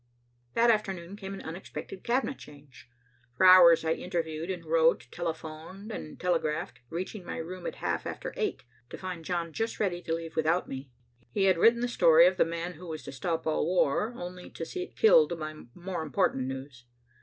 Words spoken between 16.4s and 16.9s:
news.